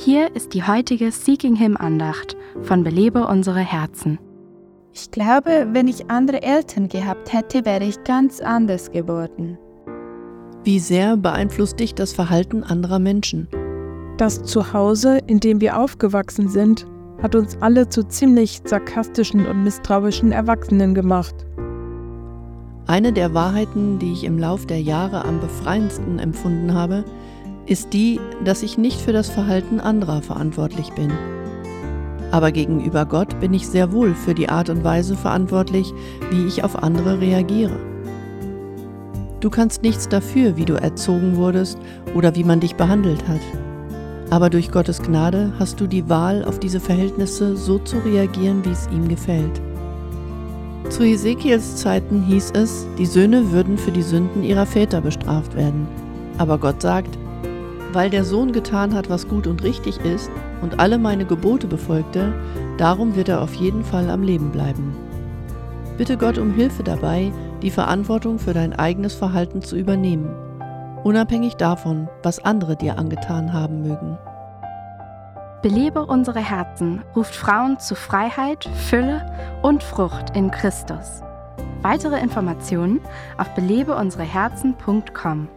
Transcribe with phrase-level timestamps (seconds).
[0.00, 4.20] Hier ist die heutige Seeking Him Andacht von Belebe unsere Herzen.
[4.92, 9.58] Ich glaube, wenn ich andere Eltern gehabt hätte, wäre ich ganz anders geworden.
[10.62, 13.48] Wie sehr beeinflusst dich das Verhalten anderer Menschen?
[14.18, 16.86] Das Zuhause, in dem wir aufgewachsen sind,
[17.20, 21.34] hat uns alle zu ziemlich sarkastischen und misstrauischen Erwachsenen gemacht.
[22.86, 27.04] Eine der Wahrheiten, die ich im Lauf der Jahre am befreiendsten empfunden habe,
[27.68, 31.12] ist die, dass ich nicht für das Verhalten anderer verantwortlich bin.
[32.30, 35.92] Aber gegenüber Gott bin ich sehr wohl für die Art und Weise verantwortlich,
[36.30, 37.76] wie ich auf andere reagiere.
[39.40, 41.78] Du kannst nichts dafür, wie du erzogen wurdest
[42.14, 43.40] oder wie man dich behandelt hat.
[44.30, 48.70] Aber durch Gottes Gnade hast du die Wahl, auf diese Verhältnisse so zu reagieren, wie
[48.70, 49.62] es ihm gefällt.
[50.90, 55.86] Zu Ezekiels Zeiten hieß es, die Söhne würden für die Sünden ihrer Väter bestraft werden.
[56.36, 57.18] Aber Gott sagt,
[57.92, 60.30] weil der Sohn getan hat, was gut und richtig ist
[60.62, 62.32] und alle meine Gebote befolgte,
[62.76, 64.96] darum wird er auf jeden Fall am Leben bleiben.
[65.96, 70.30] Bitte Gott um Hilfe dabei, die Verantwortung für dein eigenes Verhalten zu übernehmen,
[71.02, 74.16] unabhängig davon, was andere dir angetan haben mögen.
[75.62, 79.26] Belebe unsere Herzen ruft Frauen zu Freiheit, Fülle
[79.62, 81.22] und Frucht in Christus.
[81.82, 83.00] Weitere Informationen
[83.38, 85.48] auf belebeunsereherzen.com.